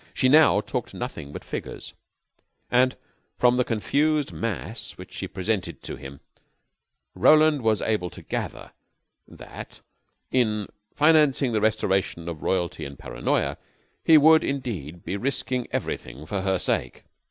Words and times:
She 0.15 0.29
now 0.29 0.61
talked 0.61 0.95
nothing 0.95 1.31
but 1.31 1.43
figures, 1.45 1.93
and 2.71 2.95
from 3.37 3.57
the 3.57 3.63
confused 3.63 4.33
mass 4.33 4.93
which 4.93 5.13
she 5.13 5.27
presented 5.27 5.83
to 5.83 5.95
him 5.95 6.21
Roland 7.13 7.61
was 7.61 7.83
able 7.83 8.09
to 8.09 8.23
gather 8.23 8.71
that, 9.27 9.79
in 10.31 10.65
financing 10.95 11.51
the 11.51 11.61
restoration 11.61 12.27
of 12.27 12.41
royalty 12.41 12.83
in 12.83 12.97
Paranoya, 12.97 13.57
he 14.03 14.17
would 14.17 14.43
indeed 14.43 15.05
be 15.05 15.17
risking 15.17 15.67
everything 15.69 16.25
for 16.25 16.41
her 16.41 16.57
sake. 16.57 17.03